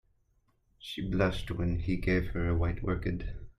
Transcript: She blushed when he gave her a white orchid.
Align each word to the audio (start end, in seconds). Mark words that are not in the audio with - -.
She 0.79 1.07
blushed 1.07 1.51
when 1.51 1.77
he 1.77 1.95
gave 1.95 2.29
her 2.29 2.47
a 2.49 2.57
white 2.57 2.83
orchid. 2.83 3.35